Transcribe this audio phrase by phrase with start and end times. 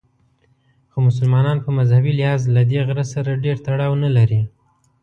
[0.91, 4.41] خو مسلمانان په مذهبي لحاظ له دې غره سره ډېر تړاو نه لري.